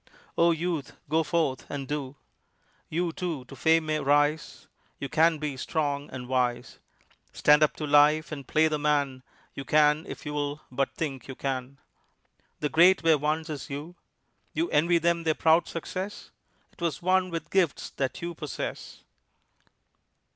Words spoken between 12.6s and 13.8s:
The great were once as